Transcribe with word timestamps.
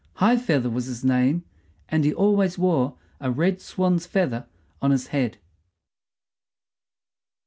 High 0.15 0.37
feather 0.37 0.67
was 0.67 0.85
his 0.87 1.05
name, 1.05 1.43
and 1.87 2.03
he 2.03 2.11
always 2.11 2.57
wore 2.57 2.97
a 3.19 3.29
red 3.29 3.61
swan's 3.61 4.07
feather 4.07 4.47
on 4.81 4.89
his 4.89 5.09
head. 5.09 5.37